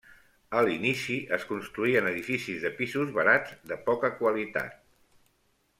A 0.59 0.61
l'inici 0.67 1.17
es 1.37 1.45
construïen 1.49 2.09
edificis 2.13 2.65
de 2.65 2.73
pisos 2.81 3.15
barats 3.19 3.55
de 3.73 3.79
poca 3.91 4.13
qualitat. 4.23 4.83